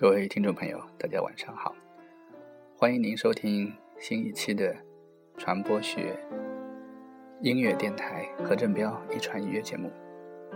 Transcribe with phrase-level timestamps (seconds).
[0.00, 1.76] 各位听众朋友，大家晚上好，
[2.74, 4.74] 欢迎您收听新一期的
[5.36, 6.18] 传播学
[7.42, 9.92] 音乐电台何振彪一传一乐节目。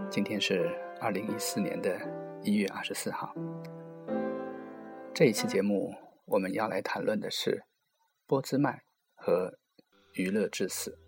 [0.09, 2.01] 今天是二零一四年的
[2.43, 3.35] 一月二十四号。
[5.13, 5.93] 这一期节目
[6.25, 7.65] 我们要来谈论的是
[8.27, 8.81] 波兹曼
[9.15, 9.59] 和
[10.15, 10.99] 娱乐至死。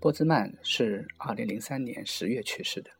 [0.00, 2.90] 波兹曼是二零零三年十月去世的。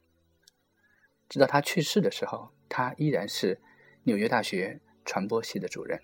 [1.30, 3.56] 直到他去世的时候，他依然是
[4.02, 5.96] 纽约大学传播系的主任。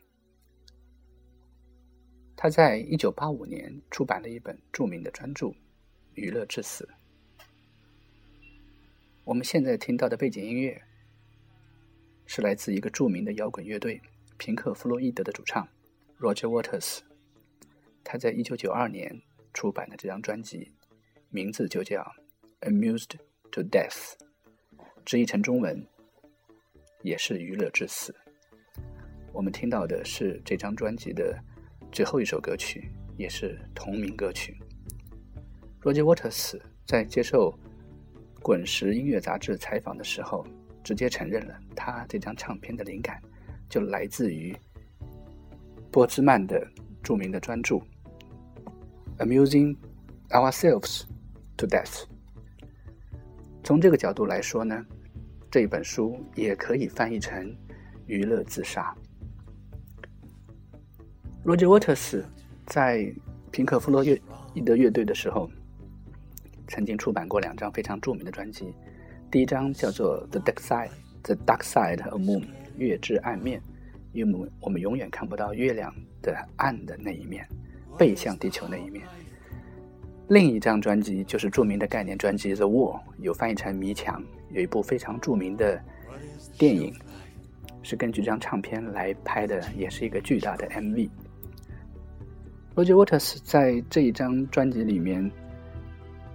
[2.37, 5.47] 他在一九八五年出版了一本著名的专著
[6.15, 6.89] 《娱乐至死》。
[9.25, 10.81] 我们现在听到的背景音乐
[12.25, 14.01] 是来自一个著名的摇滚乐队
[14.39, 15.67] 平克·弗洛伊德的主唱
[16.21, 17.01] Roger Waters。
[18.05, 19.21] 他在一九九二年
[19.53, 20.71] 出版的这张专辑。
[21.33, 22.03] 名字就叫
[22.69, 23.17] 《Amused
[23.53, 24.15] to Death》，
[25.05, 25.87] 直译成中文
[27.03, 28.15] 也是“娱乐至死”。
[29.33, 31.39] 我们听到的是这张专辑的
[31.93, 34.57] 最后一首歌曲，也是同名歌曲。
[35.83, 37.51] Roger Waters 在接受
[38.43, 40.47] 《滚石音乐杂志》采访的时候，
[40.83, 43.21] 直接承认了他这张唱片的灵感
[43.69, 44.57] 就来自于
[45.91, 46.67] 波兹曼的
[47.03, 47.77] 著名的专著
[49.19, 49.77] 《Amusing
[50.31, 51.03] Ourselves》。
[51.57, 52.05] To death。
[53.63, 54.83] 从这个角度来说呢，
[55.51, 57.53] 这本书也可以翻译成
[58.07, 58.95] “娱乐自杀”。
[61.45, 62.23] Roger Waters
[62.67, 63.13] 在
[63.51, 65.51] 平克·弗洛伊德乐队的时候，
[66.69, 68.73] 曾经出版过两张非常著名的专辑。
[69.29, 70.89] 第一张叫做《The Dark Side》
[71.23, 72.45] ，The Dark Side of Moon，
[72.77, 73.61] 月之暗面，
[74.13, 77.45] 因为我们永远看不到月亮的暗的那一面，
[77.99, 79.05] 背向地球那一面。
[80.29, 85.81] 另一张专辑就是著名的概念专辑《The Wall》，有翻译成《迷墙》，有一部非常著名的
[86.59, 86.95] 电影，
[87.83, 91.09] 是根据这张唱片来拍的，也是一个巨大的 MV。
[92.75, 95.31] Roger Waters 在这一张专辑里面，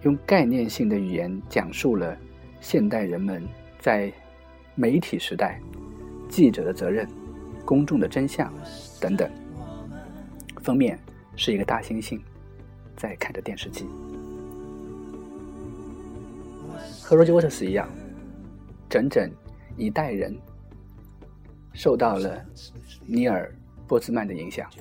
[0.03, 2.18] 用概念性的语言讲述了
[2.62, 3.42] 现代人们
[3.80, 4.12] 在
[4.76, 5.59] 媒体时代、
[6.30, 7.08] 记者的责任、
[7.64, 8.53] 公众的真相
[9.00, 9.30] 等等。
[10.62, 11.00] 封面
[11.36, 12.20] 是一个大猩猩。
[12.97, 13.86] 在看着电视机，
[17.03, 17.90] 和 Roger Waters 一样，
[18.96, 19.30] 整整
[19.76, 20.34] 一代人
[21.74, 22.42] 受到了
[23.06, 23.54] 尼尔·
[23.90, 24.72] 波兹曼的影响。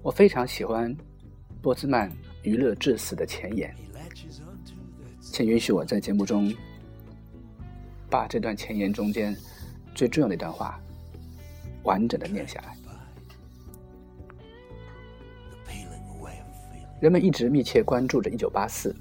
[0.00, 0.96] 我非常喜欢
[1.60, 2.08] 波兹曼
[2.44, 3.74] 《娱乐至死》的前言，
[5.20, 6.54] 请允许我在节目中
[8.08, 9.36] 把这段前言中间
[9.92, 10.80] 最重要的一段话
[11.82, 12.76] 完整的念下来。
[17.00, 18.94] 人们一直密切关注着1984，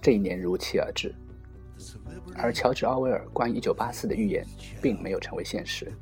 [0.00, 1.14] 这一年如期而至，
[2.34, 4.46] 而乔治·奥威尔关于1984的预言
[4.80, 5.92] 并没有成为现实。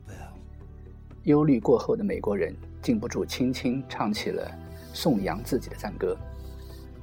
[1.24, 4.50] 忧虑过后的美国人禁不住轻轻唱起了
[4.92, 6.16] 颂扬自己的赞歌，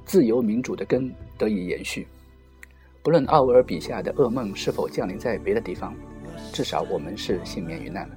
[0.04, 2.06] 自由民主的根得以延续。
[3.02, 5.94] 不论奥威尔笔下的噩梦是否降临在别的地方，
[6.52, 8.14] 至少我们是幸免于难了。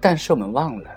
[0.00, 0.90] 但是我们忘了，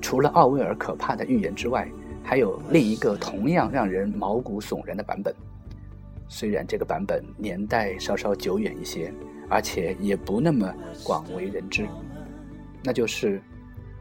[0.00, 1.90] 除了奥威尔可怕的预言之外，
[2.22, 5.34] 还有另一个同样让人毛骨悚然的版本，
[6.28, 9.12] 虽然这个版本年代稍稍久远一些，
[9.48, 10.72] 而且也不那么
[11.04, 11.86] 广为人知，
[12.82, 13.40] 那就是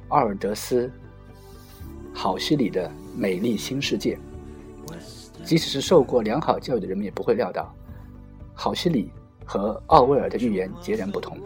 [0.07, 0.87] 奥尔德斯·
[2.13, 4.17] 好西里的《美丽新世界》。
[5.43, 7.71] 即使是受过良好教育的人们也不会料到，
[8.53, 9.11] 好西里
[9.45, 11.37] 和奥威尔的预言截然不同。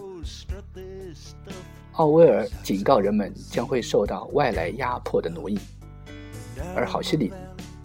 [1.94, 5.60] 奥威尔警告人们将会受到外来压迫的奴役。
[6.76, 7.34] 而好西里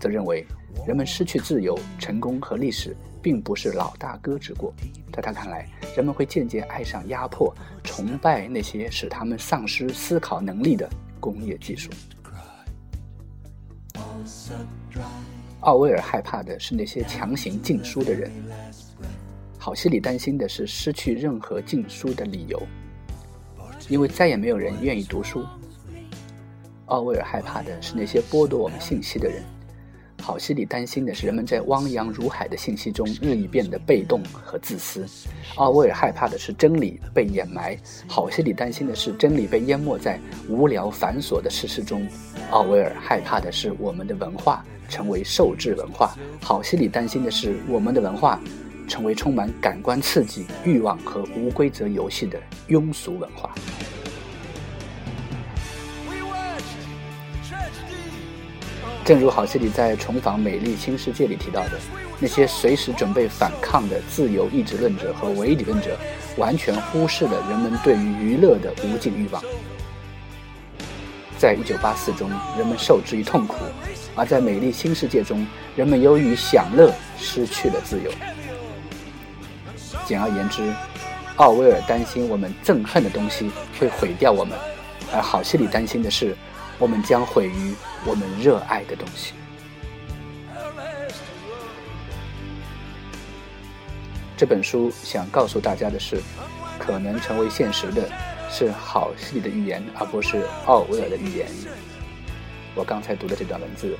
[0.04, 0.46] 则认为，
[0.86, 4.70] 人们失去自由、成功和历史，并不是老大哥之过。
[5.10, 5.66] 在他看来，
[5.96, 10.86] 人们会渐渐爱上压迫，崇拜那些使他们丧失思考能力的
[11.18, 11.90] 工业技术。
[15.60, 18.30] 奥威尔害怕的是那些强行禁书的人，
[19.58, 22.62] 好西里担心的是失去任何禁书的理由，
[23.88, 25.46] 因为再也没有人愿意读书。
[26.88, 29.42] 奥威尔害怕的是那些剥夺我们信息的人，
[30.20, 35.04] 郝希里担心的是人们在汪洋如海的信息中日益变得被动和自私。
[35.56, 37.78] 奥威尔害怕的是真理被掩埋，
[38.08, 40.18] 郝希里担心的是真理被淹没在
[40.48, 42.06] 无聊繁琐的事实中。
[42.50, 48.40] 奥威尔害怕的是我们的文化成为受制文化，郝希里担心的是我们的文化
[48.88, 53.54] 成为充满感官刺激、欲望和无规则游戏的庸俗文化。
[59.04, 61.72] 正如郝西里在《重访美丽新世界》里提到的，
[62.18, 65.94] 那些随时准备反抗的自由意志论者和唯理论者，
[66.38, 69.44] 完全忽视了人们对于娱乐的无尽欲望。
[71.36, 73.56] 在一九八四中，人们受制于痛苦；
[74.16, 75.46] 而在美丽新世界中，
[75.76, 78.10] 人们由于享乐失去了自由。
[80.06, 80.72] 简而言之，
[81.36, 84.58] 奥威尔担心我们憎恨的东西会毁掉我们，
[85.12, 86.34] 而郝西里担心的是。
[86.78, 87.74] 我们将毁于
[88.04, 89.32] 我们热爱的东西。
[94.36, 96.20] 这本书想告诉大家的是，
[96.78, 98.10] 可能成为现实的
[98.50, 101.48] 是好戏的预言，而不是奥威尔的预言。
[102.74, 103.96] 我刚才读的这段文字，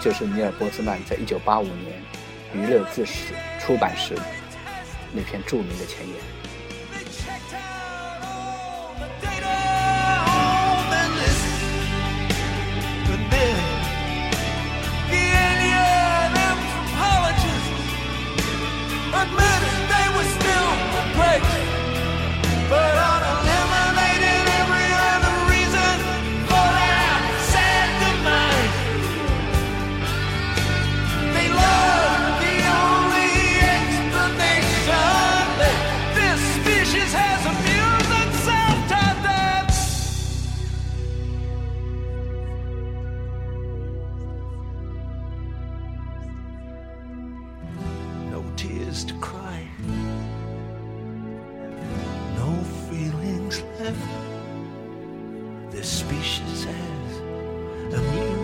[0.00, 2.02] 就是尼尔·波兹曼在一九八五年
[2.58, 3.32] 《娱乐自史》
[3.64, 4.18] 出版时
[5.12, 6.16] 那篇著名的前言。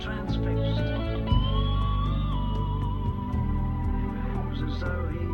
[0.00, 0.80] transfixed.
[4.30, 5.26] It was as though he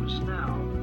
[0.00, 0.79] was now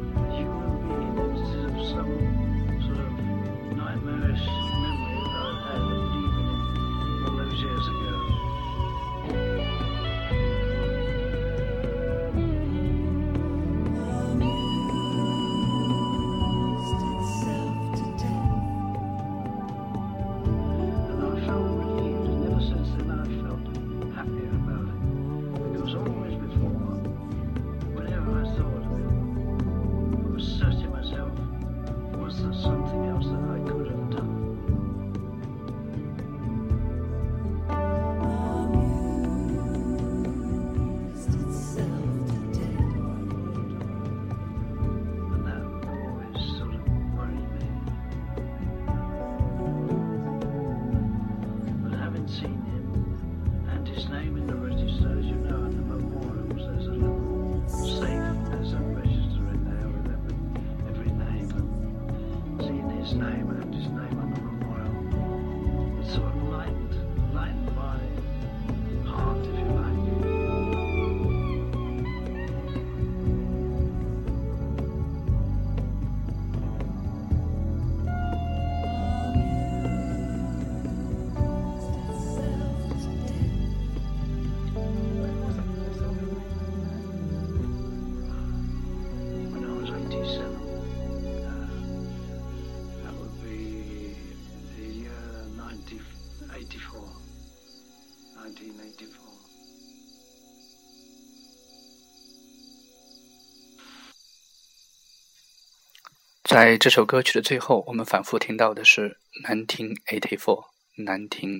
[106.47, 110.63] 在这首歌曲的最后，我们反复听到的是 “nineteen eighty four,
[110.97, 111.59] nineteen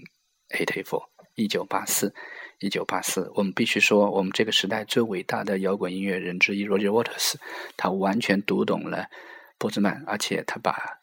[0.51, 1.03] eighty four”，
[1.35, 2.15] 一九八四，
[2.59, 3.29] 一九八四。
[3.35, 7.33] 我们必须说，我们这个时代最伟大的摇滚音乐人之一 Roger Waters，
[7.75, 9.09] 他完全读懂了
[9.57, 11.01] 波兹曼，而且他把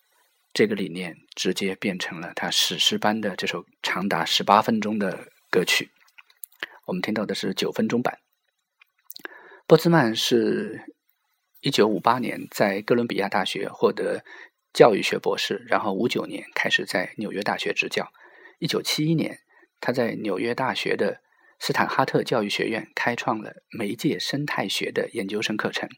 [0.55, 5.91] 这个理念直接变成了他史诗般的这首长达十八分钟的歌曲。
[6.87, 8.19] 我们听到的是九分钟版。
[9.67, 10.94] 波兹曼是。
[11.65, 14.23] 一九五八年在哥伦比亚大学获得
[14.75, 18.13] 教育学博士，然后五九年开始在纽约大学执教。
[18.59, 19.39] 一九七一年，
[19.81, 21.23] 他在纽约大学的
[21.59, 25.89] 斯坦哈特教育学院开创了媒介生态学的研究生课程，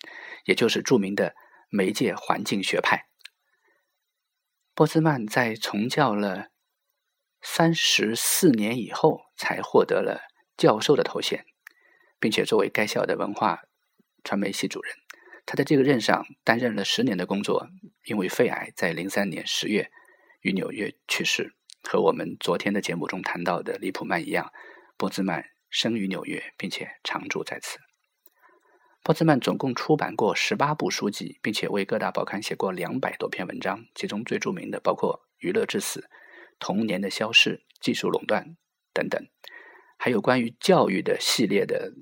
[0.45, 1.35] 也就是著名的
[1.69, 3.09] 媒介环境学派。
[4.73, 6.51] 波兹曼在从教了
[7.43, 11.45] 三十四年以后，才获得了教授的头衔，
[12.21, 13.63] 并且作为该校的文化
[14.23, 14.95] 传媒系主任。
[15.47, 17.69] 他在这个任上担任了十年的工作，
[18.05, 19.91] 因为肺癌，在零三年十月
[20.43, 21.55] 于纽约去世。
[21.89, 24.53] 和我们昨天的节目中谈到的李普曼一样，
[24.97, 27.79] 波兹曼生于纽约，并且常住在此。
[29.05, 36.01] 波兹曼总共出版过十八部书籍，并且为各大报刊写过两百多篇文章，其中最著名的包括《娱乐至死》
[36.59, 37.51] 《童年的消逝》
[37.81, 38.43] 《技术垄断》
[38.93, 39.25] 等等，
[39.97, 41.93] 还有关于教育的系列的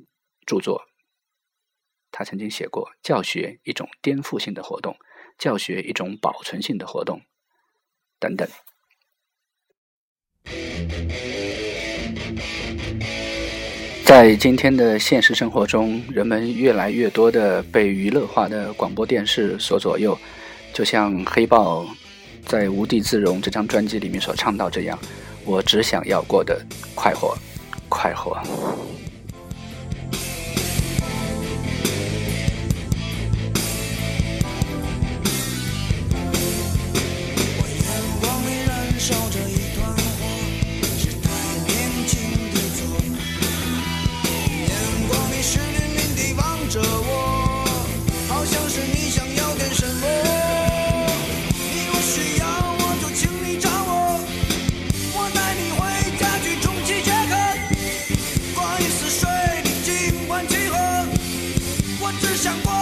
[0.46, 0.86] 著作。
[2.16, 4.92] 他曾经写过《教学一种颠覆性的活动》
[5.37, 7.18] 《教学一种保存性的活动》
[8.21, 8.49] 等等。
[14.04, 20.16] 在今天的现实生活中，人们越来越多的被娱乐化的广播电视所左右，
[20.73, 21.85] 就像黑豹
[22.47, 24.97] 在《无地自容》这张专辑里面所唱到这样
[25.44, 27.37] ：“我只想要过得快活，
[27.88, 28.40] 快活。”
[62.44, 62.74] 想过。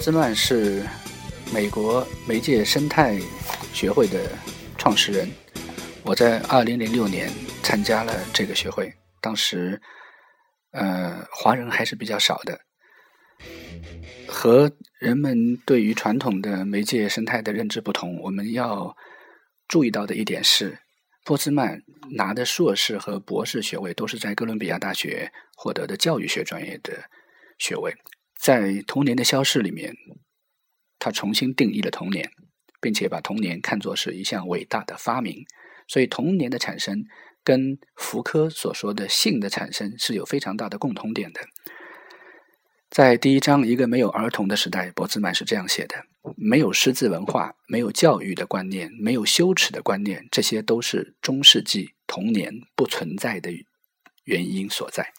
[0.00, 0.82] 兹曼是
[1.52, 3.20] 美国媒介生态
[3.74, 4.30] 学会的
[4.78, 5.30] 创始人。
[6.02, 7.30] 我在2006年
[7.62, 8.90] 参加了这个学会，
[9.20, 9.78] 当时
[10.70, 12.58] 呃华人还是比较少的。
[14.26, 18.96] 和人们对于传统的媒介生态的认知不同，我们要
[19.68, 20.78] 注意到的一点是，
[21.26, 27.04] 波兹曼拿的硕士和博士学位都是在哥伦比亚大学获得的教育学专业的
[27.58, 27.94] 学位。
[28.40, 29.94] 在童年的消逝里面，
[30.98, 32.30] 他重新定义了童年，
[32.80, 35.44] 并且把童年看作是一项伟大的发明。
[35.86, 37.04] 所以，童年的产生
[37.44, 41.40] 跟福柯所说的性的产生是有非常大的共同点的。
[42.88, 45.96] 在第一章《一个没有儿童的时代》，博兹曼是这样写的：
[46.36, 53.50] 没有识字文化，没有教育的观念，没有羞耻的观念，这些都是中世纪童年不存在的
[54.24, 55.12] 原因所在。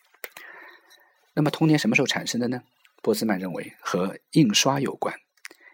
[1.35, 2.61] 那么，童年什么时候产生的呢？
[3.01, 5.15] 波斯曼认为和印刷有关，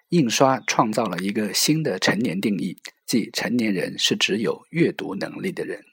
[0.10, 5.84] 印刷创造了一个新的成年定义，即成年人是只有阅读能力的人。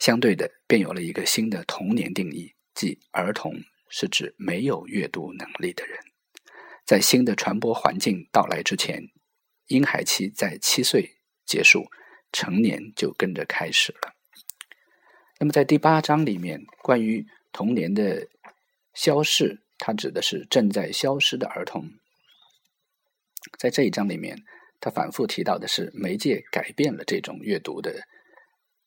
[0.00, 3.54] 相对的，便有了一个新的童年定义，即儿童
[3.88, 5.98] 是指没有阅读能力的人。
[6.84, 9.08] 在新的传播环境到来之前，
[9.68, 11.86] 婴孩期在七岁结束，
[12.32, 14.14] 成年就跟着开始了。
[15.38, 18.26] 那么，在第八章里面，关于童年的
[18.92, 19.62] 消逝。
[19.78, 21.90] 它指的是正在消失的儿童。
[23.58, 24.36] 在这一章里面，
[24.80, 28.02] 他反复提到的是媒介改变了这种阅读的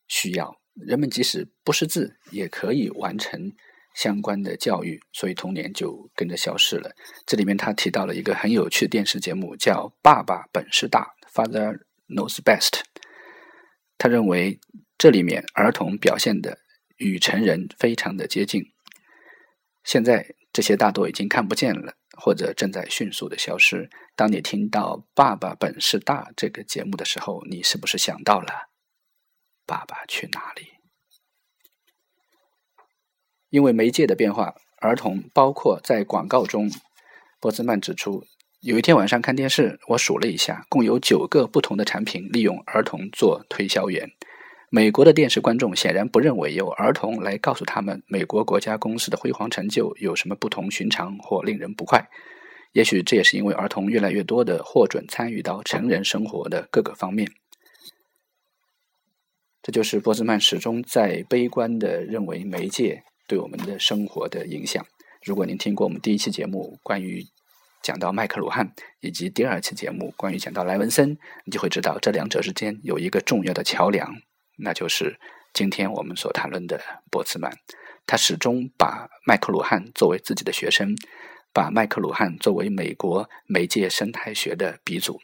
[0.08, 3.54] 需要，人们即使不识字也可以完成
[3.96, 6.92] 相关的教育，所以童年就跟着消失了。
[7.26, 12.82] 这里面他提到了一个很有趣的电视节目，叫《爸爸本事大》（Father Knows Best）。
[13.98, 14.60] 他认为
[14.98, 16.58] 这里面儿童表现的
[16.98, 18.66] 与成人非常的接近。
[19.86, 20.36] 现在。
[20.60, 23.90] 这些大多已经看不见了，或者正在迅速的消失。
[24.14, 28.48] 当你听到《爸爸本事大》这个节目的时候，你是不是想到了
[29.66, 30.64] 《爸爸去哪里》？
[33.50, 36.70] 因为媒介的变化，儿童包括在广告中，
[37.40, 38.26] 波兹曼指出，
[38.60, 44.12] 有一天晚上看电视，我数了一下，共有九个不同的产品利用儿童做推销员。
[44.72, 52.08] 美国的电视观众显然不认为有儿童来告诉他们美国国家公司的辉煌成就有什么不同寻常或令人不快。
[52.74, 57.32] 也许这也是因为儿童越来越多的获准参与到成人生活的各个方面。
[59.64, 64.86] 这就是波兹曼始终在悲观的认为媒介对我们的生活的影响。
[65.26, 67.26] 如果您听过我们第一期节目关于
[67.82, 74.14] 讲到麦克鲁汉，以及第二期节目关于讲到莱文森，你就会知道这两者之间有一个重要的桥梁。
[74.60, 75.20] 那就是
[75.54, 77.52] 今天我们所谈论的波茨曼，
[78.06, 80.96] 他始终把麦克鲁汉作为自己的学生，
[81.54, 85.20] 把麦克鲁汉作为美国媒介生态学的鼻祖，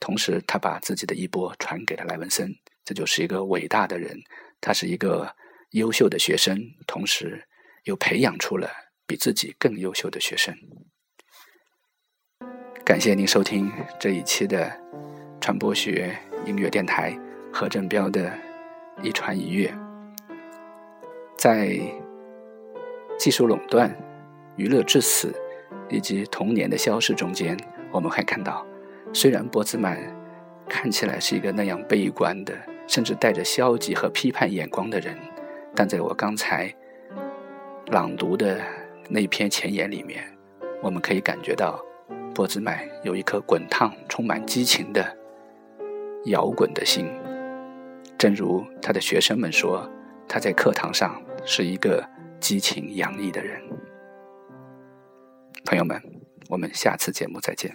[0.00, 4.20] 同时他把自己的衣钵传给了莱文森，这就是一个伟大的人。
[4.60, 5.34] 他是一个
[5.70, 7.46] 优秀的学生，同时
[7.84, 8.70] 又培养出了
[9.06, 10.54] 比自己更优秀的学生。
[12.84, 14.70] 感谢您收听这一期的
[15.40, 17.16] 传播学音乐电台
[17.52, 18.49] 何振彪的。
[19.02, 19.72] 一传一乐，
[21.36, 21.78] 在
[23.18, 23.94] 技术垄断、
[24.56, 25.34] 娱乐至死
[25.88, 27.56] 以及童年的消失中间，
[27.90, 28.66] 我们会看到，
[29.12, 29.98] 虽然波兹曼
[30.68, 32.54] 看起来是一个那样悲观的，
[32.86, 35.16] 甚至带着消极和批判眼光的人，
[35.74, 36.72] 但在我刚才
[37.86, 38.60] 朗读的
[39.08, 40.22] 那篇前言里面，
[40.82, 41.82] 我们可以感觉到，
[42.34, 45.16] 波兹曼有一颗滚烫、充满激情的
[46.26, 47.06] 摇滚的心。
[48.20, 49.90] 正如他的学生们说，
[50.28, 52.06] 他在课堂上是一个
[52.38, 53.58] 激情洋溢的人。
[55.64, 55.98] 朋友们，
[56.50, 57.74] 我们下次节目再见。